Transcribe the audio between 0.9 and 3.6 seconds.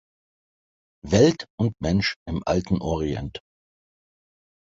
Welt und Mensch im Alten Orient".